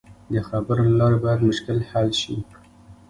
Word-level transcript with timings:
د 0.33 0.35
خبرو 0.47 0.83
له 0.89 0.95
لارې 0.99 1.17
باید 1.23 1.45
مشکل 1.49 1.77
حل 1.89 2.09
شي. 2.21 2.35